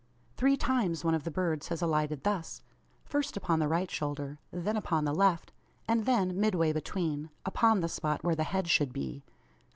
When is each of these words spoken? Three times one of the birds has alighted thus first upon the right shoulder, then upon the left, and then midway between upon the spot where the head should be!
Three 0.35 0.57
times 0.57 1.05
one 1.05 1.13
of 1.13 1.25
the 1.25 1.29
birds 1.29 1.67
has 1.67 1.79
alighted 1.79 2.23
thus 2.23 2.63
first 3.05 3.37
upon 3.37 3.59
the 3.59 3.67
right 3.67 3.91
shoulder, 3.91 4.39
then 4.49 4.75
upon 4.75 5.05
the 5.05 5.13
left, 5.13 5.53
and 5.87 6.05
then 6.07 6.39
midway 6.39 6.73
between 6.73 7.29
upon 7.45 7.81
the 7.81 7.87
spot 7.87 8.23
where 8.23 8.33
the 8.35 8.43
head 8.45 8.67
should 8.67 8.93
be! 8.93 9.23